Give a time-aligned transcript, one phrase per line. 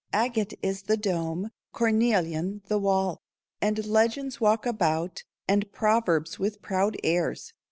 [0.13, 3.21] Agate is the dome, Cornelian the wall.
[3.61, 7.53] And legends walk about, And proverbs, with proud airs.